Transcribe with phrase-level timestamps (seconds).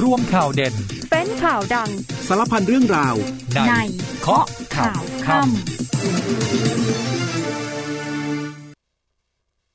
[0.00, 0.74] ร่วมข่าวเด่น
[1.10, 1.90] เป็นข่าวดัง
[2.28, 3.14] สารพันเรื่องราว
[3.68, 3.72] ใน
[4.20, 4.44] เคาะ
[4.76, 5.44] ข่าวค่ำ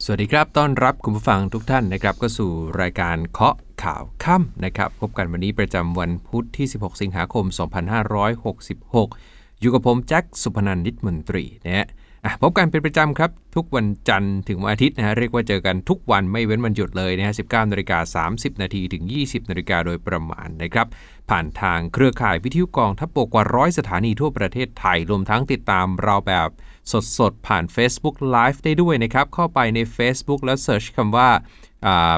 [0.05, 2.51] สวัสดีครับ ต้อนรับคุณผู้ฟังทุกท่านนะครับ ก็สู่
[2.81, 7.45] รายการเคาะข่าวค่ำนะครับ พบกันวันนี้ประจำวันพุธที่ 16 สิงหาคม
[8.73, 11.88] 2566 อยู่กับผมแจ็คสุพนันท์นิตมนตรีนะฮะอะ
[12.41, 20.88] พบกันเป็นประจำครับ ทุกวันจันทร์ถึงวันอาทิตย์นะฮะเรียกว่าเจอกันทุกวันไม่เว้นวันหยุดเลยนะฮะ 19นาฬิกา30 นาทีถึง 20นาฬิกาโดยประมาณนะครับ
[21.30, 26.49] ผ่านทางเครือข่ายวิทยุกองทัพบกกว่าร้อยสถานีทั่วประเทศไทย รวมทั้งติดตามเราแบบ
[27.18, 31.66] สดๆ ผ่าน Facebook Live ได้ด้วยนะครับ เข้าไปใน Facebook แล้วเสิร์ชคำว่าอ่า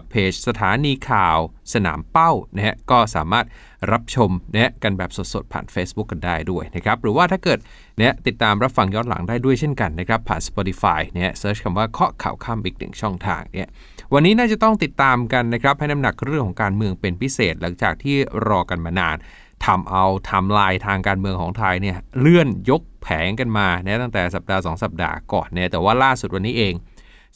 [0.10, 1.38] เพจสถานีข่าว
[1.74, 3.46] สนามเป้านะฮะก็สามารถ
[3.92, 7.60] รับชมนะฮะกันแบบสดๆ ผ่าน Facebook กันได้ด้วยนะครับ หรือว่าถ้าเกิด
[7.98, 13.68] เนี่ยติดตามรับฟังย้อนหลังได้ด้วยเช่นกันนะครับ ผ่าน Spotify เนี่ยเสิร์ชคำว่าเคาะข่าวข้ามอีกหนึ่งช่องทางเนี่ย
[14.14, 18.16] วันนี้น่าจะต้องติดตามกันนะครับ ให้น้ำหนักเรื่องของการเมืองเป็นพิเศษ หลังจากที่
[18.48, 19.18] รอกันมานาน
[19.66, 26.74] ทำเอาทำลายทางการเมืองของไทยเนี่ยเลื่อนยกแผงกันมาเนี่ยตั้งแต่สัปดาห์ 2 สัปดาห์ก่อนเนี่ยแต่ว่าล่าสุดวันนี้เอง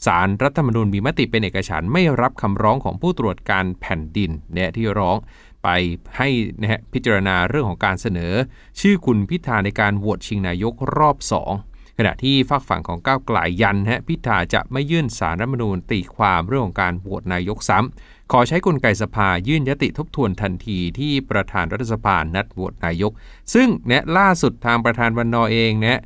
[0.05, 5.17] สารรัฐธรรมนูญมีมติเป็นเอกฉันท์ไม่รับคำร้องของผู้ตรวจการแผ่นดินเนี่ยที่ร้อง
[5.63, 5.69] ไป
[6.17, 6.29] ให้
[6.61, 8.33] นะฮะพิจารณาเรื่องของการเสนอ
[8.79, 11.17] ชื่อคุณพิธาในการโหวตชิงนายกรอบ
[11.57, 23.11] 2 ขณะที่ฝากฝั่งของก้าวไกลยันฮะพิธาจะไม่ยื่นสารรัฐธรรมนูญตีความเรื่องของการโหวตนายกซ้ำขอใช้กลไกสภายื่นยติทบทวนทันทีที่ประธานรัฐสภานัดโหวตนายก
[23.53, 25.99] ซึ่งเนี่ยล่าสุดทางประธานวันนอเองเนี่ย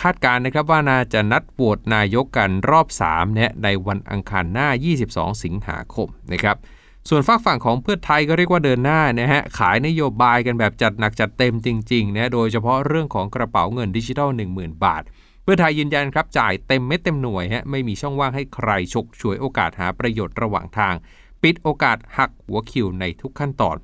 [0.00, 4.68] คาดการณ์นะครับว่าน่าจะนัดโหวตนายกกันรอบ3เนี่ยในวันอังคารหน้า
[5.04, 6.56] 22 สิงหาคมนะครับ
[7.08, 15.02] ส่วนฝากฝั่งของเพื่อไทยก็เรียกว่าเดินหน้านะฮะขายนโยบายกันแบบจัดหนักจัดเต็มจริงๆนะโดยเฉพาะเรื่องของกระเป๋าเงินดิจิทัล 10,000 บาท
[15.42, 20.94] เพื่อไทยยืนยันครับจ่ายเต็มเม็ดเต็มหน่วยฮะไม่มีช่องว่างให้ใครฉกฉวยโอกาสหาประโยชน์ระหว่างทาง
[21.42, 23.76] ปิดโอกาสหักหัวคิวในทุกขั้นตอน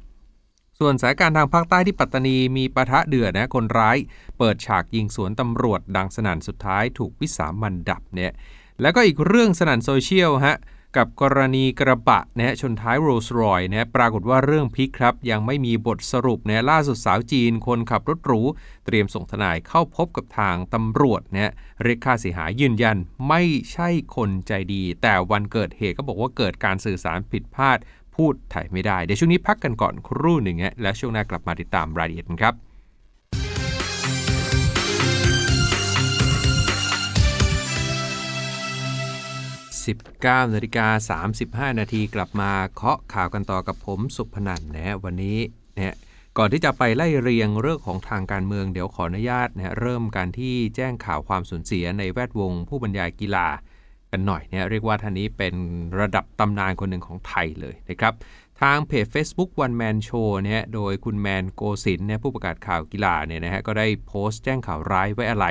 [0.78, 3.96] ส่วนสานการทางภาคใต้ที่ปัตตานีมีปะทะเดือดนะคนร้าย
[4.38, 8.32] เปิดฉากยิงสวนตำรวจดังสนั่นสุดท้ายถูกวิสามันดับเนี่ย
[8.80, 10.56] แล้วก็อีกเรื่องสนั่นโซเชียลฮะ
[10.96, 18.40] กับกรณีกระบะนะฮะชนท้ายโรลส์รอยนะปรากฏว่าเรื่องพลิกครับ ยังไม่มีบทสรุปนะล่าสุดสาวจีนคนขับรถหรู
[18.86, 22.96] เตรียมส่งทนายเข้าพบกับทางตำรวจนะเรียกค่าเสียหายยืนยัน
[23.28, 27.78] ไม่ใช่คนใจดี แต่วันเกิดเหตุก็บอกว่าเกิดการสื่อสารผิดพลาด
[28.16, 32.54] พูดไทยไม่ได้ เดี๋ยวช่วงนี้พักกันก่อนครู่หนึ่งฮะแล้วช่วงหน้ากลับมาติดตามรายละเอียดกันครับ
[39.84, 45.38] 19นาฬิกา35 นาทีกลับมาเคาะข่าวกันต่อกับผมสุพนันนะวันนี้
[45.76, 45.94] นะฮะ
[46.38, 53.46] ก่อนที่จะไปไล่เรียงเรื่องของทางการเมืองเดี๋ยวขออนุญาตนะเริ่มการที่แจ้งข่าวความสูญเสียในแวดวงผู้บรรยายกีฬา
[54.14, 55.54] กันหน่อยเนี่ยเรียกว่าท่านนี้เป็น
[56.00, 58.14] ระดับตำนานคนหนึ่งของไทยเลยนะครับ
[58.62, 65.46] ทางเพจ Facebook One Man Show เนี่ยโดยคุณแมนโกศินเนี่ยผู้ประกาศข่าวกีฬาเนี่ยนะฮะก็ได้โพสต์แจ้งข่าวร้ายไว้อะไร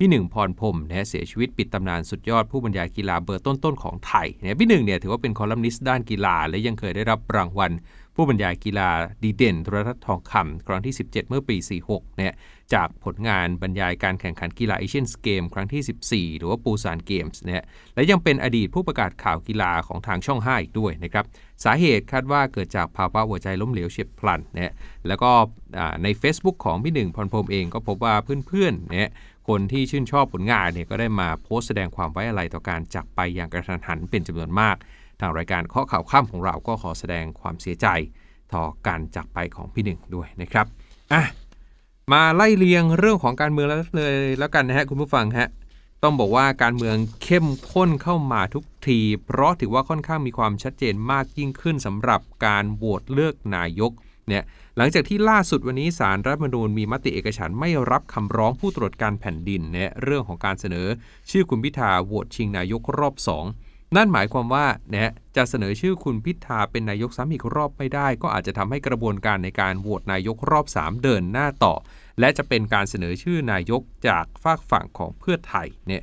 [0.00, 7.72] พี่หนึ่งพรพรมนะเสียชีวิตปิดตำนานสุดยอดผู้บรรยายกีฬาเบอร์ต้นๆของไทยเนี่ยพี่หนึ่งเนี่ยถือว่าเป็นคอลัมนิสต์ด้านกีฬา และยังเคยได้รับรางวัล
[8.14, 8.88] ผู้บรรยายกีฬา
[9.22, 11.56] ดีเด่นโทรทัศน์ทองคำครั้งที่ 17 เมื่อปี
[11.88, 12.32] 46เนี่ย
[12.74, 17.62] จากผลงานบรรยายการแข่งขันกีฬาเอเชียนเกม ครั้งที่ 14 หรือว่าปูซานเกมส์เนี่ย
[17.94, 21.24] และยังเป็นอดีตผู้ประกาศข่าวกีฬาของทางช่อง 5 อีกด้วยนะครับ
[21.64, 24.72] สาเหตุคาดว่าเกิดจากภาวะหัวใจล้มเหลวเฉียบพลันเนี่ย
[25.08, 25.30] แล้วก็
[26.02, 29.10] ใน Facebook ของพี่หนึ่งพรพรมเองก็พบว่าเพื่อนๆเนี่ย
[29.48, 34.76] คนที่ชื่นชอบผลงานเนี่ยก็ได้มาโพสต์แสดงความไว้อะไรต่อการจากไปอย่างกระทันหันเป็นจำนวนมาก
[35.20, 37.86] ทางรายการเคาะข่าวค่ำของเราก็ขอแสดงความเสียใจ
[38.54, 40.66] ต่อการจากไปของพี่หนึ่งด้วยนะครับ
[41.12, 41.22] อะ
[42.12, 45.48] มาไล่เรียงเรื่องของการเมืองแล้วเลยแล้วกันนะฮะคุณผู้ฟังฮะ
[46.02, 53.92] ต้องบอกว่าการเมืองเข้มข้นเข้ามาทุกที เพราะถือว่าค่อนข้างมีความชัดเจนมากยิ่งขึ้นสำหรับการโหวตเลือกนายก
[54.28, 54.44] เนี่ย
[54.76, 60.86] หลังจากที่ล่าสุดวันนี้สารรัฐมนูญมีมติเอกฉันไม่รับคำร้องผู้ตรวจการแผ่นดินเนี่ยเรื่องของการเสนอ
[61.30, 71.74] ชื่อคุณพิธาโหวตชิงนายกรอบ 2นั่นหมายความว่าเนี่ยจะเสนอชื่อคุณพิธาเป็นนายกซ้ำอีกรอบไม่ได้ ก็อาจจะทำให้กระบวนการในการโหวตนายกรอบ 3 เดินหน้าต่อ
[72.20, 76.02] และจะเป็นการเสนอชื่อนายกจากฝากฝั่งของเพื่อไทยเนี่ย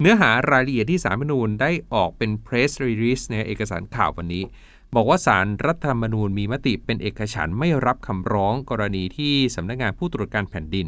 [0.00, 4.44] เนื้อหารายละเอียดที่สารรัฐธรรมนูญได้ออกเป็น press release ในเอกสารข่าววันนี้
[4.94, 10.86] บอกว่าสารรัฐธรรมนูญมีมติเป็นเอกฉันท์ไม่รับคำร้องกรณีที่สำนักงานผู้ตรวจการแผ่นดิน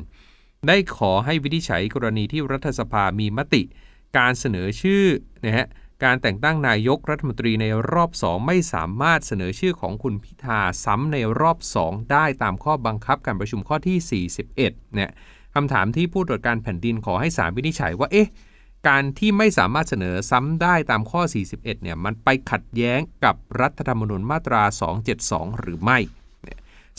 [0.69, 3.63] ได้ขอให้วินิจฉัยกรณีที่รัฐสภามีมติ
[4.19, 5.05] การเสนอชื่อ
[5.45, 5.67] นะฮะ
[6.05, 15.11] การแต่งตั้งนายกรัฐมนตรีในรอบ 2 ไม่สามารถเสนอชื่อของคุณพิธาซ้ำในรอบ 2 ได้ตามข้อบังคับการประชุมข้อที่ 41เนี่ย
[15.55, 18.29] คำถามที่ผู้ตรวจการแผ่นดินขอให้ศาลวินิจฉัยว่าเอ๊ะ
[18.89, 21.23] การที่ไม่สามารถเสนอซ้ำได้ตามข้อ
[21.53, 24.63] 41 เนี่ยมันไปขัดแย้งกับรัฐธรรมนูญมาตรา
[25.11, 25.99] 272 หรือไม่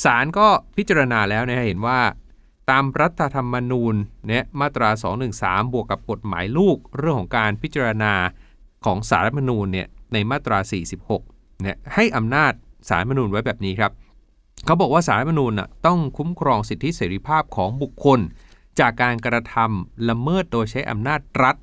[0.04, 0.48] ศาลก็
[0.78, 2.00] พิจารณาแล้วนะเห็นว่า
[2.70, 3.96] ตามรัฐธรรมนูญ
[4.28, 4.90] เนี่ยมาตรา
[5.32, 8.14] 213 บวกกับกฎหมายลูก เรื่องของการพิจารณา
[8.86, 10.58] ของสารรัฐมนูญเนี่ยในมาตรา
[11.12, 12.54] 46 เนี่ยให้อำนาจ
[12.90, 13.92] สารรัฐมนูญไว้แบบนี้ครับ
[14.66, 15.54] เขาบอกว่าสารรัฐธรรมนูญ
[15.88, 18.20] ต้องคุ้มครองสิทธิเสรีภาพของบุคคล
[18.80, 21.56] จากการกระทำละเมิดโดยใช้อำนาจรัฐ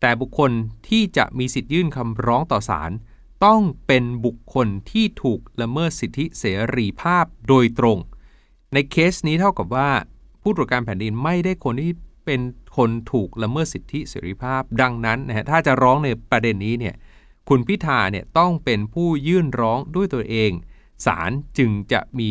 [0.00, 0.50] แต่บุคคล
[0.88, 2.90] ที่จะมีสิทธิยื่นคำร้องต่อศาล
[3.44, 6.44] ต้องเป็นบุคคลที่ถูกละเมิดสิทธิเส
[6.76, 7.98] รีภาพโดยตรง
[8.72, 9.90] ในเคสนี้เท่ากับว่า
[10.42, 11.92] ผู้ตรวจการแผ่นดินไม่ได้คนที่
[12.26, 12.40] เป็น
[12.76, 16.94] คนถูกละเมิดสิทธิเสรีภาพ ดังนั้นนะฮะถ้าจะร้องในประเด็นนี้เนี่ย
[17.48, 20.50] คุณพิธาเนี่ยต้องเป็นผู้ยื่นร้องด้วยตัวเอง
[21.06, 22.30] ศาลจึงจะมี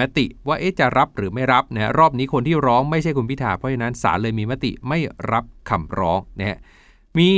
[0.00, 4.98] มติว่าเอ๊ะจะรับหรือไม่รับนะรอบนี้คนที่ร้องไม่ใช่คุณพิธาเพราะฉะนั้นศาลเลยมีมติไม่
[5.32, 6.58] รับคำร้องนะฮะ
[7.18, 7.32] มี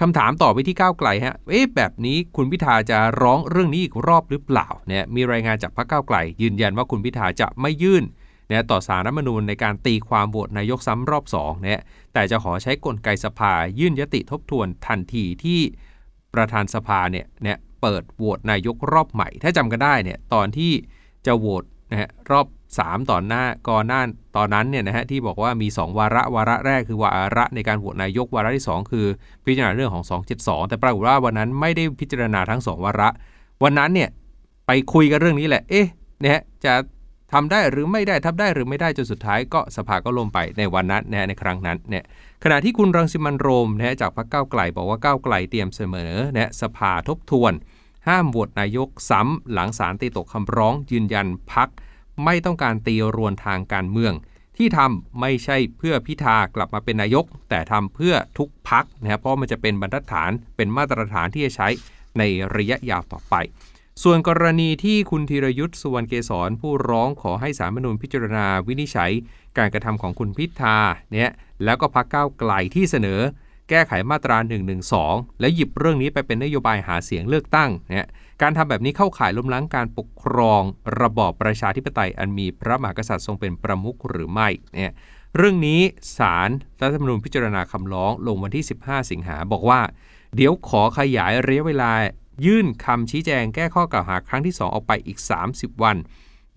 [0.00, 8.04] คำถามต่อไปที่ก้าวไกลฮะ เอ๊ะแบบนี้คุณพิธาจะร้องเรื่องนี้อีกรอบหรือเปล่าเนี่ยมีรายงานจากพรรคก้าวไกล ยืนยันว่าคุณพิธาจะไม่ยื่น
[8.50, 11.80] นะต่อสารรัฐมนูญในการตีความโหวตนายกซ้ำรอบ2เนี่ย
[12.12, 15.60] แต่จะขอใช้กลไกสภายื่นยติทบทวนทันทีที่
[16.34, 20.72] ประธานสภาเนี่ยเนี่ยเปิดโหวตนายกรอบใหม่ ถ้าจำกันได้เนี่ยตอนที่
[21.26, 22.46] จะโหวตนะฮะรอบ
[22.78, 24.00] 3 ตอนหน้าก่อนหน้า
[24.36, 29.06] ตอนนั้นเนี่ยนะฮะที่บอกว่ามี 2 วาระวาระแรกคือวาระในการโหวตนายกวาระที่ 2 คือ
[29.44, 30.04] พิจารณาเรื่องของ
[30.36, 33.08] 272 แต่ปรากฏว่าวันนั้นไม่ได้พิจารณาทั้ง 2 วาระ
[33.62, 34.08] วันนั้นเนี่ย
[34.66, 35.86] ไปคุยกันเรื่องนี้แหละเอ๊ะ
[36.22, 36.74] นะฮะจะ
[37.32, 42.04] ทำได้หรือไม่ได้ทำได้หรือไม่ได้จนสุดท้ายก็สภาก็ล่มไปในวันนั้นนะในครั้งนั้นเนี่ย
[42.44, 47.52] ขณะที่คุณรังสิมันโรมนะจากพรรคก้าวไกลบอกว่าก้าวไกลเตรียมเสมอนะสภาทบทวน
[48.08, 51.68] ห้ามโหวตนายกซ้ำหลังสารตีตกคำร้องยืนยันพัก
[52.24, 54.12] ไม่ต้องการตีรวนทางการเมือง
[54.56, 61.68] ที่ทำไม่ใช่เพื่อพิธากลับมาเป็นนายก แต่ทำเพื่อทุกพักนะครับเพราะมันจะเป็นบรรทัดฐานเป็นมาตรฐานที่จะใช้
[62.18, 62.22] ใน
[62.56, 63.34] ระยะยาวต่อไป
[64.02, 69.12] ส่วนกรณีที่คุณธีรยุทธ์สุวรรณเกษรผู้ร้องขอให้สารมนูญพิจารณาวินิจฉัย
[69.58, 70.76] การกระทำของคุณพิธา
[71.12, 71.30] เนี่ย
[71.64, 73.20] แล้วก็พักก้าวไกลที่เสนอ
[73.70, 74.36] แก้ไขมาตรา
[74.88, 78.08] 112 และหยิบเรื่องนี้ไปเป็นนโยบายหาเสียงเลือกตั้งเนี่ย
[78.42, 80.62] การทำแบบนี้เข้าข่ายล้มล้างการปกครอง
[81.00, 84.92] ระบอบประชาธิปไตยอันมีพระมหากษัตริย์ทรงเป็นประมุขหรือไม่เนี่ย
[85.36, 85.80] เรื่องนี้
[86.18, 89.80] ศาลรรัฐธรรมนูญพิจารณาคำร้องลงวันที่ 15 สิงหาบอกว่า
[90.36, 91.92] เดี๋ยวขอขยายระยะเวลา
[92.44, 95.18] ยื่นคำชี้แจงแก้ข้อกล่าวหาครั้งที่ 2 ออกไปอีก
[95.50, 95.96] 30 วัน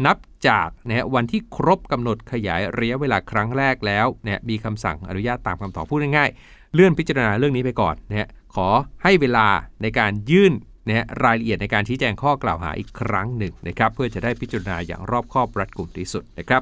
[0.06, 0.18] นับ
[0.48, 8.68] จากนะวันที่ครบกำหนดขยายระยะเวลาครั้งแรกแล้วเนี่ยมีคำสั่งอนุญาตตามคำตอบพูดง่ายๆ เลื่อนพิจารณาเรื่องนี้ไปก่อนนะขอ
[9.04, 9.48] ให้เวลา
[9.81, 10.54] ในการยื่น
[10.88, 16.62] นะรายละเอียดในการชี้แจงข้อกล่าวหาอีกครั้งหนึ่งนะครับเพื่อจะได้พิจารณาอย่างรอบคอบรัดกุมที่สุดนะครับ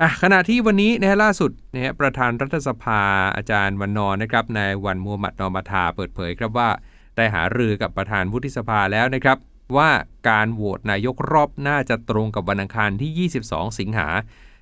[0.00, 3.00] อะขณะที่วันนี้นะฮะล่าสุดนะฮะประธานรัฐสภา
[3.36, 6.68] อาจารย์วันนอนนะครับนายวันมูฮัมหมัดนอมาทาเปิดเผยครับว่า
[7.16, 9.38] ได้หารือกับประธานวุฒิสภาแล้วนะครับ
[9.76, 9.90] ว่า
[10.28, 14.08] การโหวตนายกรอบหน้าจะตรงกับวันอังคารที่ 22 สิงหา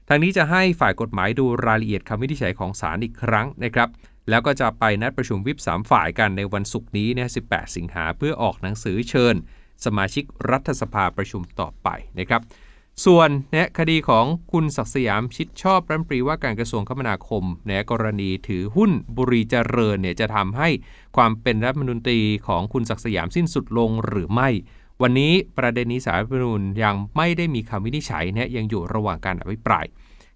[0.09, 3.89] ทางนี้จะให้ฝ่ายกฎหมายดูรายละเอียดคำวินิจฉัยของศาลอีกครั้งนะครับ
[4.29, 9.35] แล้วก็จะไปนัดประชุมวิป3ฝ่ายกันในวันศุกร์นี้นี่ย18 สิงหาเพื่อออกหนังสือเชิญ
[9.85, 11.89] สมาชิกรัฐสภาประชุมต่อไป
[12.19, 12.43] นะครับ
[13.05, 20.69] ส่วนนี่คดีของคุณศักดิ์สยามชิดชอบรัฐมนตรีว่าการกระทรวงคมนาคมในกรณีถือหุ้นบุรีเจริญเนี่ยจะทำให้
[21.17, 24.49] ความเป็นรัฐมนตรีของคุณศักดิ์สยามสิ้นสุดลงหรือไม่
[25.03, 29.85] วันนี้ประเด็นนี้สารรัฐมนูญยังไม่ได้มีคำวินิจฉัยนี่ยังอยู่ระหว่างการอภิปราย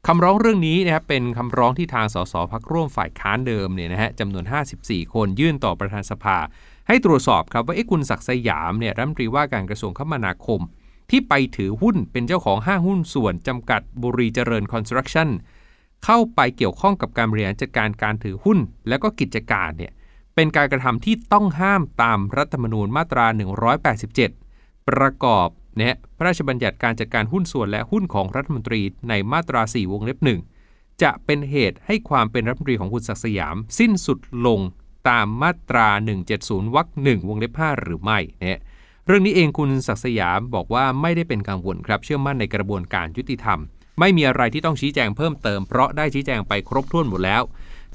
[0.09, 4.45] คำร้องเรื่องนี้นะครับเป็นคำร้องที่ทางสสพักร่วมฝ่ายค้านเดิมเนี่ยนะฮะจำนวน
[4.81, 6.39] 54 คนยื่นต่อประธานสภา
[6.89, 10.61] ให้ตรวจสอบครับว่าไอ้คุณศักดิ์สยามเนี่ยรัฐมนตรีว่าการกระทรวงคมนาคม
[11.11, 15.29] ที่ไปถือหุ้นเป็นเจ้าของห้างหุ้นส่วนจำกัดบุรีเจริญคอนสตรักชั่น
[16.05, 18.59] เข้าไปเกี่ยวข้องกับการบริหารจัดการการถือหุ้น
[18.89, 19.93] และก็กิจการเนี่ย
[20.35, 23.27] เป็นการกระทำที่ต้องห้ามตามรัฐธรรมนูญมาตรา
[24.09, 25.49] 187 ประกอบ
[25.81, 30.41] นี่ยพระราชบัญญัติการจัดการหุ้นส่วนและหุ้นของรัฐมนตรีในมาตรา 4 วงเล็บหนึ่ง
[31.03, 34.61] จะเป็นเหตุให้ความเป็นรัฐมนตรีของคุณศักดิ์สยาม สิ้นสุดลง
[35.09, 35.89] ตามมาตรา
[36.31, 38.61] 170 วรรคหนึ่งวงเล็บ 5 หรือไม่เนี่ย
[39.07, 43.59] เรื่องนี้เองคุณศักดิ์สยามบอกว่าไม่ได้เป็นกังวลครับ เชื่อมั่นในกระบวนการยุติธรรม
[44.01, 47.43] ไม่มีอะไรที่ต้องชี้แจงเพิ่มเติม เพราะได้ชี้แจงไปครบถ้วนหมดแล้ว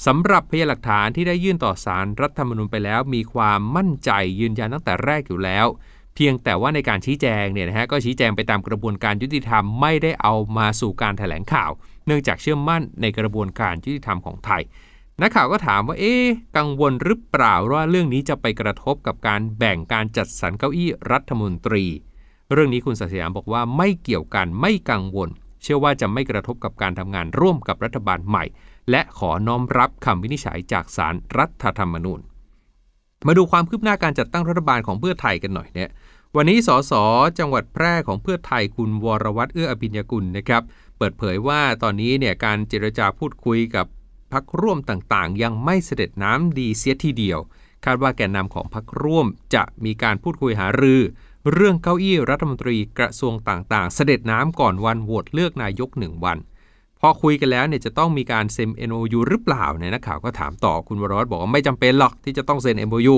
[0.05, 5.67] สำหรับพยานหลักฐานที่ได้ยื่นต่อศารรัฐธรรมนูญไปแล้ว มีความมั่นใจยืนยันตั้งแต่แรกอยู่แล้ว
[6.15, 11.71] เพียงแต่ว่าในการชี้แจงเนี่ยนะฮะก็ชี้แจงไปตามกระบวนการยุติธรรมไม่ได้เอามาสู่การถแถลงข่าว
[12.05, 14.61] เนื่องจากเชื่อมั่นในกระบวนการยุติธรรมของไทย
[15.21, 16.13] นักข่าวก็ถามว่าเอ๊
[16.57, 21.85] กังวลหรือเปล่าว่าเรื่องนี้จะไปกระทบกับการแบ่งการจัดสรรเก้าอี้รัฐมนตรี
[22.53, 25.29] เรื่องนี้คุณศักดิ์สยามบอกว่าไม่เกี่ยวกันไม่กังวล
[25.61, 28.43] เชื่อว่าจะไม่กระทบกับการทำงานร่วมกับรัฐบาลใหม่
[28.91, 32.19] และขอน้อมรับคำวินิจฉัยจากศาลรรัฐธรรมนูญ
[33.27, 35.89] มาดูความคืบหน้าการจัดตั้งรัฐบาลของเพื่อไทยกันหน่อยเนี่ย
[36.35, 36.93] วันนี้สส
[37.39, 40.63] จังหวัดแพร่ของเพื่อไทยคุณวรวัตรเอื้ออภิญญกุลนะครับ
[40.97, 43.85] เปิดเผยว่าตอนนี้เนี่ยการเจรจาพูดคุยกับ
[44.33, 47.39] พักร่วมต่างๆ ยังไม่เสด็จน้ำดีเสียทีเดียว
[47.85, 51.01] คาดว่าแกนนำของพักร่วมจะมีการพูดคุยหารือ
[51.51, 56.37] เรื่องเก้าอี้รัฐมนตรีกระทรวงต่างๆ เสด็จน้ำก่อนวันโหวตเลือกนายกหนึ่งวัน
[57.01, 63.15] พอคุยกันแล้วเนี่ยจะต้องมีการเซ็น MOU หรือเปล่าเนี่ยนักข่าวก็ถามต่อคุณวรวัตรบอกว่าไม่จำเป็นหรอกที่จะต้องเซ็น MOU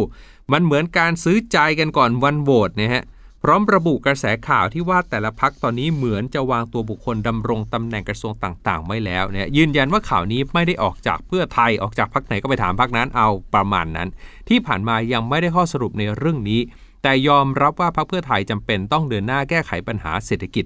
[0.51, 3.03] มันเหมือนการซื้อใจกันก่อนวันโหวตนะฮะ
[3.43, 14.09] พร้อมระบุกระแสข่าวที่ว่าแต่ละพักตอนนี้เหมือนจะวางตัวบุคคลดำรงตำแหน่งกระทรวงต่างๆ ไว้แล้วเนี่ยยืนยันว่าข่าวนี้ไม่ได้ออกจากเพื่อไทยออกจากพักไหนก็ไปถามพักนั้นเอาประมาณนั้น
[14.50, 16.61] ที่ผ่านมายังไม่ได้ข้อสรุปในเรื่องนี้
[17.03, 20.65] แต่ยอมรับว่าพักเพื่อไทยจำเป็นต้องเดินหน้าแก้ไขปัญหาเศรษฐกิจ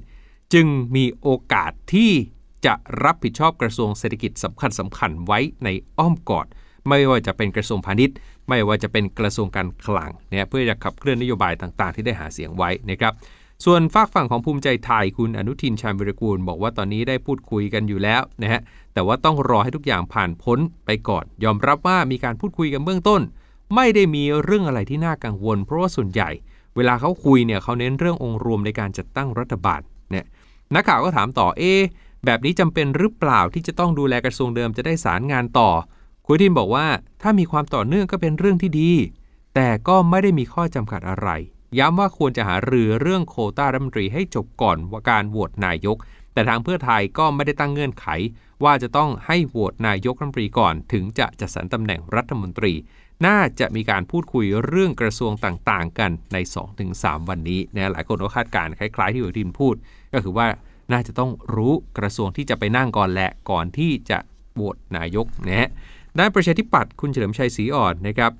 [0.53, 2.11] จึงมีโอกาสที่
[2.65, 6.47] จะรับผิดชอบกระทรวงเศรษฐกิจสำคัญสำคัญไว้ในอ้อมกอด
[6.87, 8.15] ไม่ว่าจะเป็นกระทรวงพาณิชย์
[8.49, 13.13] ไม่ว่าจะเป็นกระทรวงการคลังเนี่ยเพื่อจะขับเคลื่อนนโยบายต่างๆ ที่ได้หาเสียงไว้นะครับ
[13.65, 18.61] ส่วนฝากฝั่งของภูมิใจไทยคุณอนุทินชาญวิรกูล บอกว่าตอนนี้ได้พูดคุยกันอยู่แล้วนะฮะ
[18.93, 23.21] แต่ว่าต้องรอให้ทุกอย่างผ่านพ้นไปก่อน ยอมรับว่ามีการพูดคุยกันเบื้องต้น
[23.75, 26.29] ไม่ได้มีเรื่องอะไรที่น่ากังวล เพราะว่าส่วนใหญ่
[26.75, 29.81] เวลาเขาคุยเนี่ยเขาเน้นเรื่ององค์รวมในการจัดตั้งรัฐบาล
[30.11, 30.25] เนี่ย
[30.75, 31.63] นักข่าวก็ถามต่อเอ
[32.25, 35.69] แบบนี้จำเป็นหรือเปล่าที่จะต้องดูแลกระทรวงเดิมจะได้สารงานต่อ
[36.25, 36.87] คุณทินบอกว่า
[37.21, 38.91] ถ้ามีความต่อเนื่องก็เป็นเรื่องที่ดี
[39.55, 41.29] แต่ก็ไม่ได้มีข้อจำกัดอะไร
[41.79, 45.97] ย้ำว่าควรจะหารือเรื่องโควต้ารัฐมนตรีให้จบก่อนว่าการโหวตนายก
[46.33, 48.07] แต่ทางเพื่อไทยก็ไม่ได้ตั้งเงื่อนไข
[48.63, 52.73] ว่าจะต้องให้โหวตนายกรัฐมนตรีก่อน ถึงจะจัดสรรตำแหน่งรัฐมนตรี
[53.25, 56.37] น่าจะมีการพูดคุยเรื่องกระทรวงต่างๆ กันใน
[56.83, 59.75] 2-3 วันนี้นะหลายคนก็คาดการณ์คล้าย ๆ ที่คุณทินพูด
[60.13, 60.47] ก็คือว่า
[60.91, 64.17] น่าจะต้องรู้กระทรวงที่จะไปนั่งก่อนแหละก่อนที่จะ
[64.53, 65.69] โหวตนายกนะฮะ
[66.19, 68.31] ด้านประชาธิปัตย์คุณเฉลิมชัยศรีอ่อนนะครับ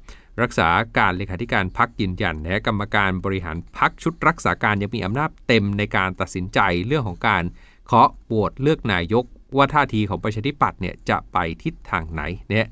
[0.42, 7.44] รักษาการเลขาธิการพักยืนยันนะกรรมการบริหารพักชุดรักษาการยังมีอำนาจเต็มในการตัดสินใจเรื่องของการ
[7.86, 9.26] เคาะโหวตเลือกนายก
[9.58, 12.68] ว่าท่าทีของประชาธิปัตย์เนี่ยจะไปทิศทางไหนเนี่ย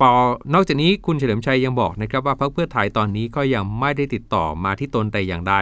[0.00, 0.12] ปอ
[0.54, 5.54] นอกจากนี้คุณเฉลิมชัยยังบอกนะครับว่าพรรคเพื่อไทยตอนนี้ก็ยังไม่ได้ติดต่อมาที่ตนแต่อย่างใด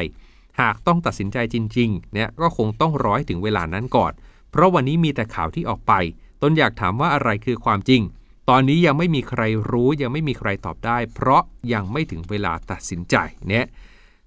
[0.61, 4.13] หากต้องตัดสินใจจริงๆเนี่ยก็คงต้องรอให้ถึงเวลานั้นก่อน
[4.51, 5.93] เพราะวันนี้มีแต่ข่าวที่ออกไป
[6.43, 8.03] ตนอยากถามว่าอะไรคือความจริง
[8.49, 13.17] ตอนนี้ยังไม่มีใครรู้ยังไม่มีใครตอบได้ เพราะยังไม่ถึงเวลาตัดสินใจ
[13.49, 13.67] เนี่ย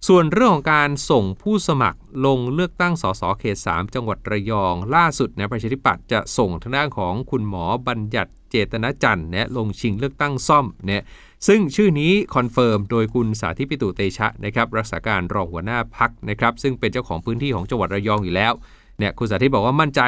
[0.07, 11.03] ส่วนเรื่องของการส่งผู้สมัครลงเลือกตั้งสสเขต 3 จังหวัดระยอง ล่าสุดนะประชาธิปัตย์จะส่งทางด้านของคุณหมอบัญญัติเจตนาจันทร์เนี่ยลงชิงเลือกตั้งซ่อมเนี่ย
[11.47, 18.53] ซึ่งชื่อนี้ confirm โดยคุณสาธิตปิตุเตชะนะครับรักษาการรองหัวหน้าพรรคนะครับซึ่งเป็นเจ้าของพื้นที่ของจังหวัดระยองอยู่แล้ว
[18.97, 20.01] เนี่ยคุณสาธิตบอกว่ามั่นใจ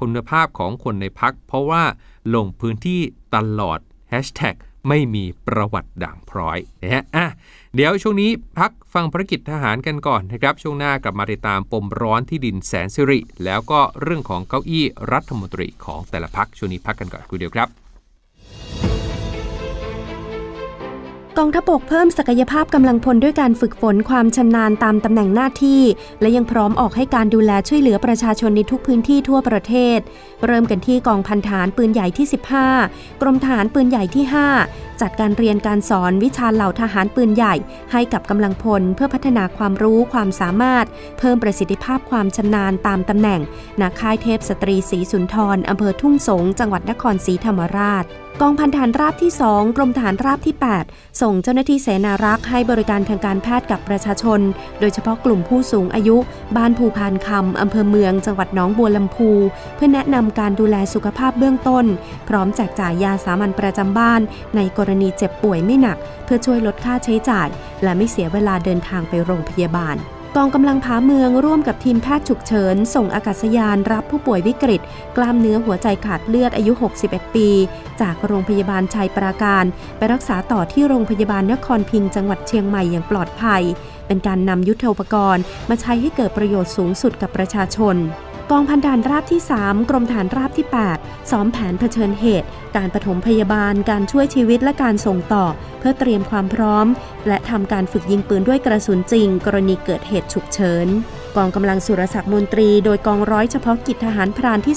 [0.00, 1.82] คุณภาพของคนในพัก เพราะว่า
[2.34, 3.00] ลงพื้นที่
[3.34, 3.78] ตลอด
[4.12, 4.56] Hashtag
[4.88, 7.26] ไม่มีประวัติด่างพร้อยนะฮะอะ
[7.74, 17.85] เดี๋ยวช่วงนี้พักฟังภารกิจทหารกันก่อนนะครับ ช่วงหน้ากลับมาติดตามปมร้อนที่ดินแสนสิริ แล้วก็เรื่องของเก้าอี้รัฐมนตรีของแต่ละพักช่วงนี้พักกันก่อนคุยเดียวครับ
[21.40, 25.82] กองทัพบกเพิ่มศักยภาพกำลังพลด้วยการฝึกฝนความชำนาญตามตำแหน่งหน้าที่
[26.20, 29.98] และยังพร้อมออกให้การดูแลช่วยเหลือประชาชนในทุกพื้นที่ทั่วประเทศ
[30.46, 32.26] เริ่มกันที่กองพันฐานปืนใหญ่ที่
[32.74, 34.24] 15 กรมฐานปืนใหญ่ที่
[34.62, 37.54] 5จัดการเรียนการสอนวิชาเหล่าทหารปืนใหญ่
[37.92, 40.86] ให้กับกำลังพลเพื่อพัฒนาความรู้ความสามารถ
[41.18, 43.40] เพิ่มประสิทธิภาพความชำนาญตามตำแหน่ง
[43.80, 48.06] ณค่ายเทพสตรีศรีสุนทรอำเภอทุ่งสง จังหวัดนครศรีธรรมราช
[48.42, 50.54] กองพันฐานราบที่ 2 กรมฐานราบที่
[50.86, 54.40] 8 ส่งเจ้าหน้าที่เสนารักษ์ให้บริการทางการแพทย์กับประชาชน
[54.80, 56.16] โดยเฉพาะกลุ่มผู้สูงอายุ
[56.56, 59.30] บ้านภูพานคำอำเภอเมือง จังหวัดหนองบัวลำพู
[59.74, 61.84] เพื่อแนะนำการดูแลสุขภาพเบื้องต้น
[62.28, 64.20] พร้อมแจกจ่ายยาสามัญประจำบ้าน
[64.56, 67.48] ในกรณีเจ็บป่วยไม่หนัก เพื่อช่วยลดค่าใช้จ่าย
[67.82, 69.96] และไม่เสียเวลาเดินทางไปโรงพยาบาล
[70.36, 74.80] กองกำลังผาเมืองร่วมกับทีมแพทย์ฉุกเฉิน ส่งอากาศยานรับผู้ป่วยวิกฤต
[75.16, 76.72] กล้ามเนื้อหัวใจขาดเลือดอายุ
[77.04, 77.48] 61 ปี
[78.00, 79.64] จากโรงพยาบาลชัยปราการ
[79.96, 83.62] ไปรักษาต่อที่โรงพยาบาลนครพิงจังหวัดเชียงใหม่อย่างปลอดภัย
[84.06, 87.96] เป็นการนำยุทธปกรณ์ มาใช้ให้เกิดประโยชน์สูงสุดกับประชาชน
[88.52, 95.46] กองพันฐานราบที่ 3 กรมฐานราบที่ 8 ซ้อมแผนเผชิญเหตุ การปฐมพยาบาล การช่วยชีวิตและการส่งต่อ
[95.78, 96.86] เพื่อเตรียมความพร้อม
[97.28, 100.86] และทำการฝึกยิงปืนด้วยกระสุนจริง กรณีเกิดเหตุฉุกเฉิน
[101.36, 104.76] กองกำลังสุรศักดิ์มนตรี โดยกองร้อยเฉพาะกิจทหารพรานที่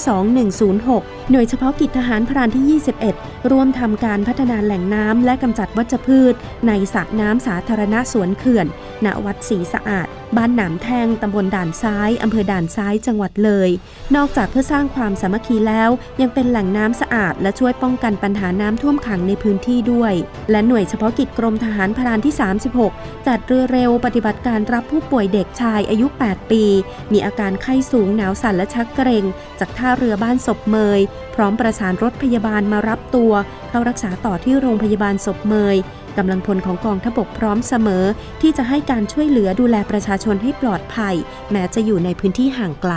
[0.66, 2.80] 2106 หน่วยเฉพาะกิจทหารพรานที่
[3.12, 6.34] 21 ร่วมทำการพัฒนาแหล่งน้ำและกำจัดวัชพืช
[6.68, 8.68] ในสระน้ำสาธารณะสวนเขื่อน
[9.06, 13.70] ณวัดศรีสะอาด บ้านหนามแทงตำบลด่านซ้ายอำเภอด่านซ้ายจังหวัดเลย
[14.16, 15.90] นอกจากเพื่อสร้างความสามัคคีแล้ว
[16.22, 20.14] ยังเป็นแหล่งน้ำสะอาด และช่วยป้องกันปัญหาน้ำท่วมขังในพื้นที่ด้วย
[20.52, 22.34] และหน่วยเฉพาะกิจกรมทหารพรานที่
[22.80, 26.64] 36 จัดเรือเร็วปฏิบัติการรับผู้ป่วยเด็กชายอายุ 8 ปี
[27.12, 29.24] มีอาการไข้สูงหนาวสั่นและชักเกร็ง
[29.60, 31.00] จากท่าเรือบ้านศพเมย
[31.36, 33.32] พร้อมประสานรถพยาบาลมารับตัว
[33.70, 35.76] เข้ารักษาต่อที่โรงพยาบาลศพเมย
[36.18, 38.06] กำลังพลของกองทพบกพร้อมเสมอ
[38.42, 41.16] ที่จะให้การช่วยเหลือดูแลประชาชนให้ปลอดภัย
[41.52, 42.96] แม้จะอยู่ในพื้นที่ห่างไกล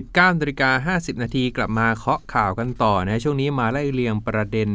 [0.00, 4.70] 19นาฬิกา50 นาทีกลับมาเคาะข่าวกันต่อนะช่วงนี้มาไล่เรียงประเด็น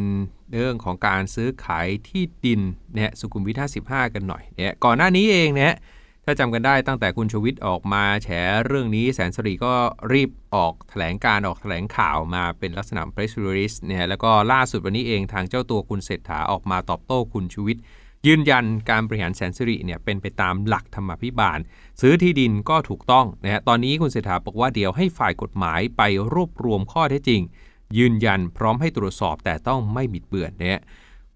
[0.56, 2.62] เรื่องของการซื้อขายที่ดิน
[2.96, 5.74] เนี่ยสุขุมวิท 55 กันหน่อยเนี่ยก่อนหน้านี้เองเนี่ย
[6.30, 8.30] ถ้าจำกันได้ตั้งแต่คุณชวิตออกมาแฉ
[8.66, 9.74] เรื่องนี้แสนสรีก็
[10.14, 17.78] รีบออกแถลงการออกแถลงข่าวมาเป็นลักษณะ press release เนี่ยแล้วก็ล่าสุดวันนี้เองทางเจ้าตัวคุณเศรษฐาออกมาตอบโต้คุณชวิต
[18.28, 21.60] ยืนยันการบริหารแสนสิริเนี่ยเป็นไปตามหลักธรรมพิบาล
[22.02, 26.02] ซื้อที่ดินก็ถูกต้องนะฮะตอนนี้คุณเศรษฐาบอกว่าเดี๋ยวให้ฝ่ายกฎหมายไป
[26.34, 27.42] รวบรวมข้อเท็จจริง
[27.98, 30.80] ยืนยันพร้อมให้ตรวจสอบแต่ต้องไม่บิดเบือนเนี่ย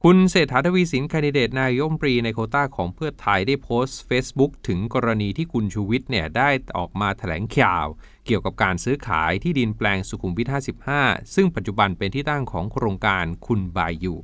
[0.05, 7.85] คุณเศรษฐาทวีสินคนดิเดตนายกรัฐมนตรีในโคต้าของเพื่อไทยได้โพสต์ Facebook ถึงกรณีที่คุณชูวิทย์เนี่ยได้ออกมาแถลงข่าว
[8.25, 10.47] เกี่ยวกับการซื้อขายที่ดินแปลงสุขุมวิท
[10.93, 14.17] 55 ซึ่งปัจจุบันเป็นที่ตั้งของโครงการคุณบายอยู่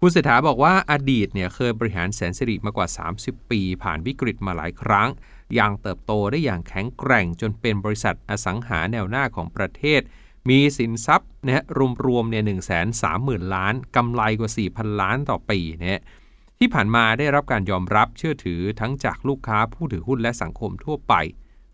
[0.00, 5.08] คุณเศรษฐาบอกว่าอดีตเนี่ยเคยบริหารแสนสิริมากว่า 30 ปี ผ่านวิกฤตมาหลายครั้ง
[5.58, 10.00] ยังเติบโตได้อย่างแข็งแกร่งจนเป็นบริษัทอสังหาแนวหน้าของประเทศ
[10.48, 11.64] มีสินทรัพย์นะฮะ
[12.06, 16.00] รวมๆเนี่ยหนึ่งแสนสามหมื่นล้านกำไรกว่า 4,000 ล้านต่อปีเนี่ย
[16.58, 21.14] ที่ผ่านมาได้รับการยอมรับเชื่อถือทั้งจากลูกค้าผู้ถือหุ้นและสังคมทั่วไป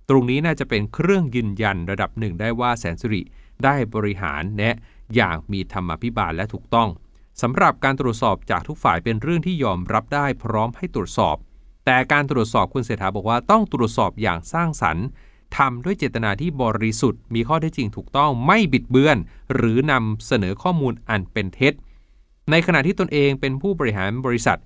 [0.08, 3.22] ตรงนี้น่าจะเป็นเครื่องยืนยันระดับหนึ่งได้ว่าแสนสุริ
[3.64, 4.76] ได้บริหารแนะ
[5.14, 6.88] อย่างมีธรรมพิบาลและถูกต้อง
[7.42, 11.36] สำหรับการตรวจสอบจากทุกฝ่ายเป็นเรื่องที่ยอมรับได้พร้อมให้ตรวจสอบ
[11.86, 15.06] แต่การตรวจสอบคุณเศรษฐาบอกว่าต้องตรวจสอบอย่างสร้างสรรค์
[15.56, 19.16] ทำด้วยเจตนาที่บริสุทธิ์ มีข้อเท็จจริงถูกต้องไม่บิดเบือน
[19.54, 21.72] หรือนำเสนอข้อมูลอันเป็นเท็จ
[22.50, 24.58] ในขณะที่ตนเองเป็นผู้บริหารบริษัท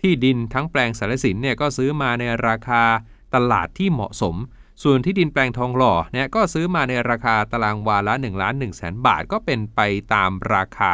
[0.00, 2.82] ที่ดินทั้งแปลงสารสินเนี่ยก็ซื้อมาในราคา
[3.34, 4.36] ตลาดที่เหมาะสม
[4.82, 9.80] ส่วนที่ดินแปลงทองหล่อเนี่ยก็ซื้อมาในราคาตารางวาละ1ล้าน1แสนบาทก็เป็นไป
[10.14, 10.92] ตามราคา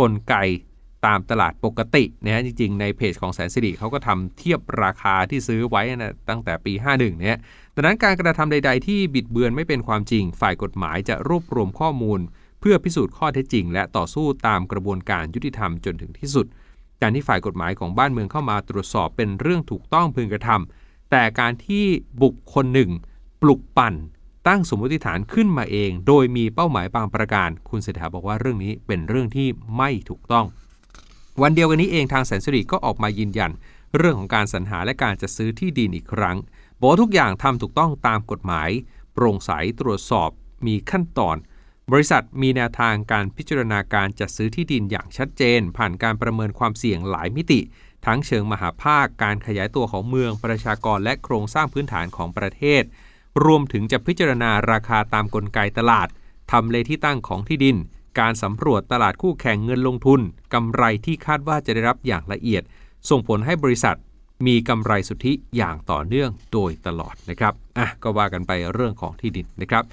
[0.00, 0.34] กลไก
[1.06, 7.38] ตามตลาดปกตินะฮะจริงๆ ในเพจของแสนสิริเขาก็ทำเทียบราคาที่ซื้อไว้นะตั้งแต่ปี 51เนี่ย
[7.74, 12.20] ดังนั้นการกระทำใด ๆ ที่บิดเบือนไม่เป็นความจริง ฝ่ายกฎหมายจะรวบรวมข้อมูล
[12.60, 16.46] เพื่อพิสูจน์ข้อเท็จจริง และต่อสู้ตามกระบวนการยุติธรรมจนถึงที่สุด
[17.02, 21.84] การที่ฝ่ายกฎหมายของบ้านเมืองเข้ามาตรวจสอบเป็นเรื่องถูกต้องพึงกระทำแต่การที่
[22.22, 22.90] บุคคลหนึ่ง
[23.42, 23.94] ปลุกปั่น
[24.48, 30.46] ตั้งสมมติฐานขึ้นมาเอง โดยมีเป้าหมายบางประการ คุณเศรษฐาบอกว่าเรื่องนี้เป็นเรื่องที่ไม่ถูกต้อง
[31.42, 33.52] วันเดียวกันนี้เองทางแสนสิริก็ออกมายืนยัน
[33.96, 36.36] เรื่องของการสรรหาและการจัดซื้อที่ดินอีกครั้ง
[36.80, 38.70] บอกทุกอย่างทำถูกต้องตามกฎหมาย
[39.12, 40.30] โปร่งใสตรวจสอบ
[40.66, 41.36] มีขั้นตอน
[41.92, 47.60] บริษัทมีแนวทางการพิจารณาการจัดซื้อที่ดินอย่างชัดเจน ผ่านการประเมินความเสี่ยงหลายมิติ
[48.06, 52.82] ทั้งเชิงมหาภาค การขยายตัวของเมืองประชากรและโครงสร้างพื้นฐานของประเทศ
[53.44, 56.08] รวมถึงจะพิจารณาราคาตามกลไกตลาด
[56.52, 57.76] ทำเลที่ตั้งของที่ดิน
[58.18, 60.20] การสำรวจตลาดคู่แข่งเงินลงทุน
[60.54, 62.62] กำไรที่คาดว่าจะได้รับอย่างละเอียด
[63.10, 63.96] ส่งผลให้บริษัท
[64.46, 69.84] มีกำไรสุทธิอย่างต่อเนื่องโดยตลอดนะครับอะก็ว่ากันไปเรื่องของที่ดินนะครับ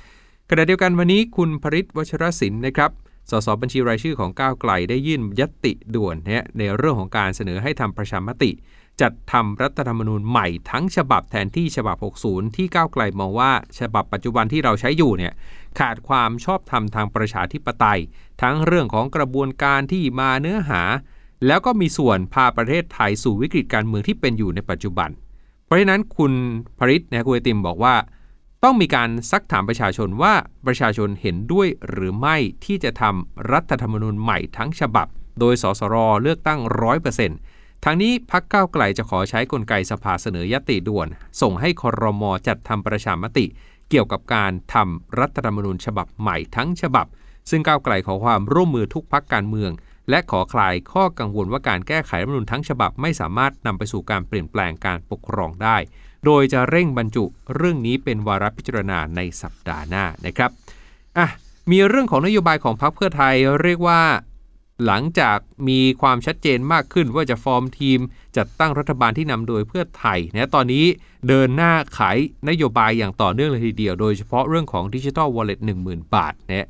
[0.49, 2.91] ขณะเดียวกันวันนี้คุณพริศวชรศิลป์นะครับ
[3.31, 8.51] สสบัญชีรายชื่อของก้าวไกลได้ยื่นยติด่วนเนี่ยในเรื่องของการเสนอให้ทำประชามติ
[9.01, 15.33] จัดทำรัฐธรรมนูญใหม่ทั้งฉบับแทนที่ฉบับ 60 ที่ก้าวไกลมองว่าฉบับปัจจุบันที่เราใช้อยู่เนี่ย
[15.79, 17.99] ขาดความชอบธรรมทางประชาธิปไตย
[18.41, 20.81] ทั้งเรื่องของกระบวนการที่มาเนื้อหา
[21.47, 25.09] แล้วก็มีส่วนพาประเทศไทยสู่วิกฤตการเมืองที่เป็นอยู่ในปัจจุบัน
[25.65, 26.33] เพราะฉะนั้นคุณ
[26.77, 27.95] พริตนะคุณไอติมบอกว่า
[28.63, 30.33] ต้องมีการซักถามประชาชนว่า
[30.65, 35.07] ประชาชนเห็นด้วยหรือไม่ที่จะทำรัฐธรรมนูญใหม่ทั้งฉบับ
[35.39, 37.37] โดยสสรเลือกตั้งร้อยเปอร์เซ็นต์
[37.85, 41.07] ทางนี้พักก้าวไกลจะขอใช้กลไกสภาเสนอยติด่วน
[41.41, 43.45] ส่งให้คอรมอจัดทำประชามติ
[43.89, 47.07] เกี่ยวกับการทำรัฐธรรมนูญฉบับใหม่ทั้งฉบับ
[47.49, 49.71] ซึ่งก้าวไกลขอความร่วมมือทุกพักการเมือง
[50.09, 55.77] และขอคลายข้อกังวลว่าการแก้ไขรัฐมนูญทั้งฉบับไม่สามารถนำไปสู่การเปลี่ยนแปลงการปกครองได้
[56.25, 57.23] โดยจะเร่งบรรจุ
[57.55, 60.51] เรื่องนี้เป็นวาระพิจารณาในสัปดาห์หน้านะครับ
[61.17, 61.27] อะ
[61.71, 64.01] มีเรื่องของนโยบายของพรรคเพื่อไทยเรียกว่า
[64.85, 67.99] หลังจากมีความชัดเจนมากขึ้นว่าจะฟอร์มทีม
[68.37, 70.85] จัดตั้งรัฐบาลที่นำโดยเพื่อไทยนะตอนนี้
[71.27, 72.17] เดินหน้าขาย
[72.49, 76.69] นโยบายอย่างต่อเนื่องเลยทีเดียว โดยเฉพาะเรื่องของดิจิทัลวอลเล็ต1 0,000บาทนะ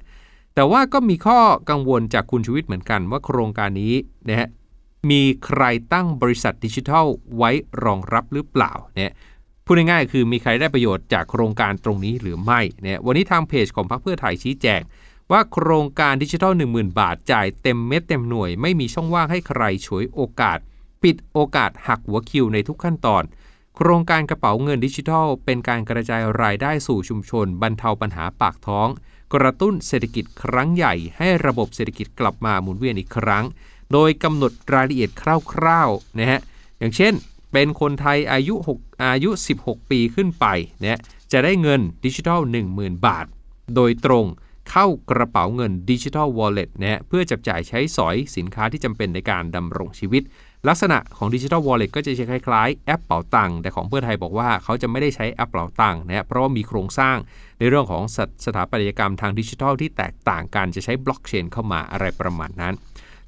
[0.55, 1.39] แต่ว่าก็มีข้อ
[1.69, 3.93] กังวลจากคุณชูวิทย์เหมือนกันว่าโครงการนี้
[4.29, 4.49] นะฮะ
[5.09, 5.63] มีใคร
[5.93, 7.05] ตั้งบริษัทดิจิทัล
[7.37, 7.51] ไว้
[7.83, 9.13] รองรับหรือเปล่าเนี่ย
[9.65, 14.81] พูดง่ายๆคือมีใครได้ประโยชน์จากโครงการตรงนี้หรือไม่เนี่ยวันนี้ทางเพจของพรรคเพื่อไทยชี้แจง
[15.31, 20.59] ว่าโครงการดิจิทัล 10,000 บาทจ่ายเต็มเม็ดเต็มหน่วย ไม่มีช่องว่างให้ใครฉวยโอกาส
[21.03, 23.23] ปิดโอกาสหักหัวคิวในทุกขั้นตอน
[23.75, 28.87] โครงการกระเป๋าเงินดิจิทัล เป็นการกระจายรายได้สู่ชุมชน บรรเทาปัญหาปากท้อง
[29.33, 33.45] กระตุ้นเศรษฐกิจครั้งใหญ่ ให้ระบบเศรษฐกิจกลับมาหมุนเวียนอีกครั้ง
[33.93, 36.39] โดยกำหนดรายละเอียดคร่าวๆนะฮะ
[36.79, 37.13] อย่างเช่น
[37.51, 40.45] เป็นคนไทยอายุ6อายุ 16 ปีขึ้นไป
[40.81, 40.99] เนี่ย
[41.31, 42.39] จะได้เงินดิจิทัล
[42.73, 43.25] 10,000 บาท
[43.75, 44.25] โดยตรง
[44.71, 50.23] เข้ากระเป๋าเงินดิจิทัลวอลเล็ตนะเพื่อจับจ่ายใช้สอยสินค้าที่จำเป็นในการดำรงชีวิต
[50.67, 57.17] ลักษณะของดิจิทัลวอลเล็ตก็จะใช้คล้ายๆ แอปเป๋าตังค์แต่ของเพื่อไทยบอกว่าเขาจะไม่ได้ใช้แอปเป๋าตังค์นะเพราะว่ามีโครงสร้าง
[57.59, 62.73] ในเรื่องของสสถาปัตยกรรมทางดิจิทัลที่แตกต่างกันจะใช้บล็อกเชนเข้ามาอะไรประมาณนั้น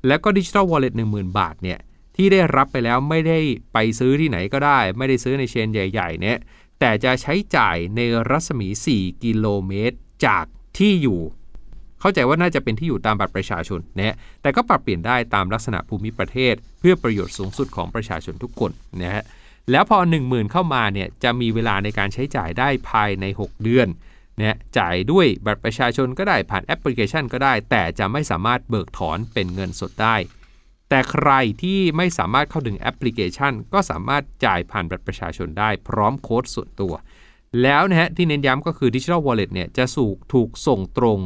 [0.08, 1.80] แล้วก็ดิจิทัลวอลเล็ตหนึ่งหมื่นบาทเนี่ย
[2.16, 3.40] ที่ได้รับไปแล้วไม่ได้
[3.74, 6.38] ไปซื้อที่ไหนก็ได้ ไม่ได้ซื้อในเชนใหญ่ๆเนี่ย
[6.80, 10.46] แต่จะใช้จ่ายในรัศมี 4 กิโลเมตร จาก
[10.78, 11.20] ที่อยู่
[12.00, 19.24] เข้าใจว่าน่าจะเป็นที่อยู่ตามบัตรประชาชนนะแต่ก็ปรับเปลี่ยนได้ตามลักษณะภูมิประเทศ เพื่อประโยชน์สูงสุดของประชาชนทุกคนนะฮะ
[19.72, 23.88] แล้วพอ 1 0,000 เข้ามาเนี่ยจะมีเวลาในการใช้จ่ายได้ภายใน 6 เดือน
[24.40, 30.16] นะจ่ายด้วยบัตรประชาชนก็ได้ผ่านแอปพลิเคชันก็ได้ แต่จะไม่สามารถเบิกถอนเป็นเงินสดได้
[30.90, 36.94] แต่ใครที่ไม่สามารถเข้าถึงแอปพลิเคชัน ก็สามารถจ่ายผ่านบัตรประชาชนได้พร้อมโค้ดส่วนตัว
[37.62, 41.20] แล้วนะฮะที่เน้นย้ำก็คือดิจิทัลวอลเล็ตเนี่ยจะสูกถูกส่งตรง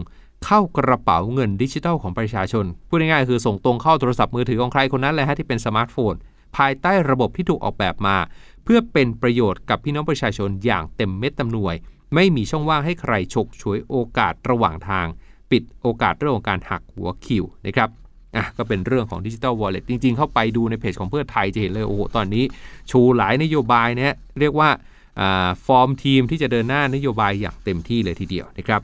[0.45, 6.13] เข้ากระเป๋าเงินดิจิทัลของประชาชน พูดง่ายๆคือส่งตรงเข้าโทรศัพท์มือถือของใครคนนั้นเลยฮะที่เป็นสมาร์ทโฟน
[6.57, 8.17] ภายใต้ระบบที่ถูกออกแบบมา
[8.63, 11.75] เพื่อเป็นประโยชน์กับพี่น้องประชาชนอย่างเต็มเม็ดเต็มหน่วย
[12.15, 15.07] ไม่มีช่องว่างให้ใครฉกฉวยโอกาสระหว่างทาง
[15.51, 17.89] ปิดโอกาสเรื่องของการหักหัวคิวนะครับ
[18.35, 22.43] อะก็เป็นเรื่องของดิจิทัลวอลเล็ตจริง ๆ เข้าไปดูในเพจของเพื่อไทยจะเห็นเลยโอ้โหตอนนี้
[22.91, 24.69] ชูหลายนโยบายเนี่ยเรียกว่า
[25.65, 28.81] form team ที่จะเดินหน้านโยบายอย่างเต็มที่เลยทีเดียวนะครับ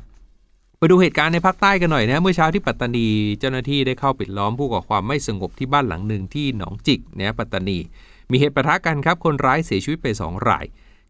[0.78, 3.08] ไปดูเหตุการณ์ในภาคใต้กันหน่อยนะเมื่อเช้าที่ปัตตานี
[3.40, 7.78] เจ้าหน้าที่ได้เข้าปิดล้อมผู้ก่อความไม่สงบที่บ้านหลังหนึ่งที่หนองจิกนะปัตตานี
[8.32, 10.66] มีเหตุปะทะกันครับคนร้ายเสียชีวิตไป 2 ราย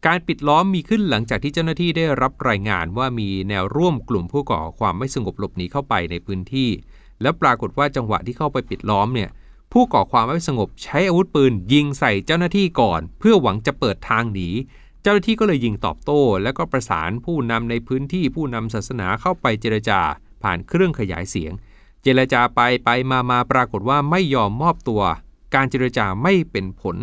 [0.06, 6.70] การปิดล้อมมีขึ้นหลังจากที่เจ้าหน้าที่ได้รับรายงานว่ามีแนวร่วมกลุ่มผู้ก่อความไม่สงบหลบหนีเข้าไปในพื้นที่
[7.22, 9.30] แล้วปรากฏว่าจังหวะที่เข้าไปปิดล้อมเนี่ย
[9.74, 14.50] ผู้ก่อความไม่สงบใช้อาวุธปืนยิงใส่เจ้าหน้าที่ก่อน เพื่อหวังจะเปิดทางหนี
[15.06, 20.00] เจ้าหน้าที่ก็เลยยิงตอบโต้ แล้วก็ประสานผู้นำในพื้นที่ผู้นำศาสนาเข้าไปเจรจา
[20.44, 21.54] ผ่านเครื่องขยายเสียง
[22.04, 25.02] เจรจาไปไปมามาปรากฏว่าไม่ยอมมอบตัว
[25.56, 26.96] การเจรจาไม่เป็นผล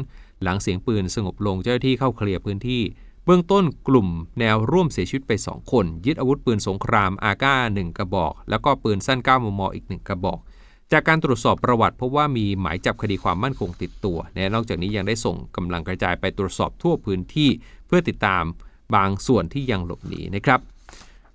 [0.42, 2.82] หลังเสียงปืนสงบลงเจ้าหน้าที่เข้าเคลียร์พื้นที่
[3.24, 4.08] เบื้องต้นกลุ่ม
[4.40, 10.38] แนวร่วมเสียชีวิตไป2คน ยึดอาวุธปืนสงครามอาก้า1กระบอก แล้วก็ปืนสั้น9มมอีก1กระบอก
[10.92, 17.48] จากการตรวจสอบประวัติพบว่ามีหมายจับคดีความมั่นคงติดตัวนะนอกจากนี้ยังได้ส่งกำลังกระจายไปตรวจสอบทั่วพื้นที่
[17.86, 18.44] เพื่อติดตาม
[18.94, 20.60] บางส่วนที่ยังหลบหนีนะครับ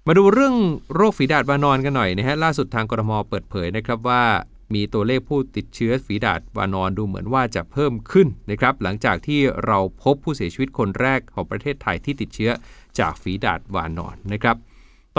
[0.08, 0.56] มาดูเรื่อง
[0.96, 4.24] โรคฝีดาดวานอนกันหน่อยนะฮะล่าสุดทางกรมเปิดเผยนะครับว่า
[4.74, 12.52] มีตัวเลขผู้ติดเชื้อฝีดาดวานอนดูเหมือนว่าจะเพิ่มขึ้นนะครับ หลังจากที่เราพบผู้เสียชีวิตคนแรกของประเทศไทยที่ติดเชื้อ
[13.00, 14.56] จากฝีดาดวานอนนะครับ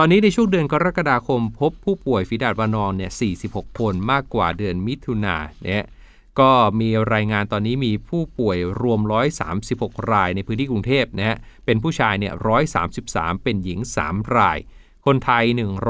[0.01, 3.13] ตอนนี้ในช่วงเดือนกรกฎาคมพบผู้ป่วยฝีดาดวานอนเนี่ย
[3.45, 5.85] 46 คนมากกว่าเดือนมิถุนาเนี่ย
[6.41, 9.01] ก็มีรายงานตอนนี้มีผู้ป่วยรวม
[9.57, 12.33] 136 รายในพื้นที่กรุงเทพนะฮะ เป็นผู้ชายเนี่ย
[12.89, 14.59] 133 เป็นหญิง 3 ราย
[15.07, 15.45] คนไทย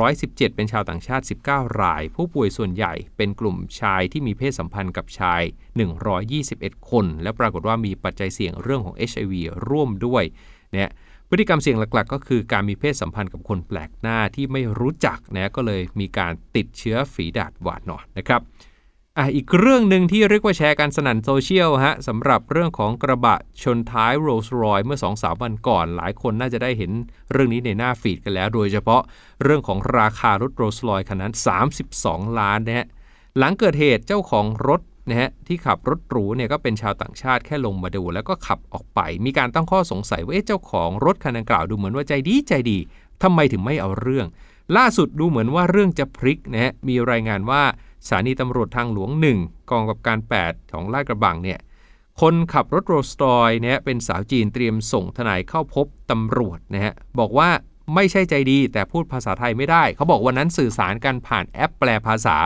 [0.05, 5.43] 117 เป็นชาวต่างชาติ 19 ราย ผู้ป่วยส่วนใหญ่เป็นกลุ่มชายที่มีเพศสัมพันธ์กับชาย
[6.17, 9.33] 121 คน และปรากฏว่ามีปัจจัยเสี่ยงเรื่องของ HIV
[9.69, 10.25] ร่วมด้วย
[10.73, 10.91] เนี่ย
[11.31, 18.43] พฤติกรรมเสี่ยงหลักๆ ก็คือการมีเพศสัมพันธ์กับคนแปลกหน้าที่ไม่รู้จักนะก็เลยมีการติดเชื้อฝีดาดหวาดนอนนะครับ
[19.19, 26.91] อะอีกเรื่องหนึ่งที่เรียกว่าแชร์กันสนั่นโซเชียลฮะสำหรับเรื่องของกระบะชนท้ายโรลส์รอยเมื่อ 2-3สาวันก่อน หลายคนน่าจะได้เห็น
[27.33, 29.03] เรื่องนี้ในหน้า feed กันแล้ว โดยเฉพาะ
[29.43, 31.35] เรื่องของราคารถโรลส์รอยคันนั้น
[31.87, 32.87] 32 ล้านนะฮะ
[33.39, 42.79] หลังเกิดเหตุเจ้าของรถ นะฮะที่ขับรถหรูเนี่ยก็เป็นชาวต่างชาติแค่ลงมาดู แล้วก็ขับออกไป มีการตั้งข้อสงสัยว่าเจ้าของรถคันดังกล่าวดูเหมือนว่าใจดีใจดี
[43.23, 44.27] ทำไมถึงไม่เอาเรื่อง
[44.77, 47.63] ล่าสุดดูเหมือนว่าเรื่องจะพลิกนะฮะมีรายงานว่า
[48.07, 51.59] สถานีตำรวจทางหลวง 1 กองกับการ 8 ของลาดกระบังเนี่ย
[52.21, 57.51] คนขับรถโรลสตอยเนี่ยเป็นสาวจีนเตรียมส่งทนายเข้าพบตำรวจนะฮะบอกว่า
[57.95, 62.37] ไม่ใช่ใจดีแต่พูดภาษาไทยไม่ได้ เขาบอกวันนั้นสื่อสารกันผ่านแอปแปลภาษา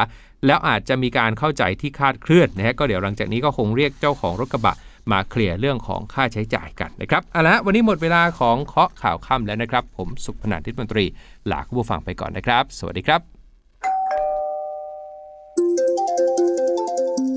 [0.46, 4.76] แล้วอาจจะมีการเข้าใจที่คาดเคลื่อนนะฮะก็เดี๋ยวหลังจากนี้ก็คงเรียกเจ้าของรถกระบะ
[5.11, 11.05] มาเคลียร์เรื่องของค่าใช้จ่ายกันนะครับเอาละวันนี้หมดเวลาของเคาะข่าวค่ำแล้วนะครับ ผมสุพนันทิตมนตรี
[11.50, 13.41] ลาคุณผู้ฟังไปก่อนนะครับ สวัสดีครับ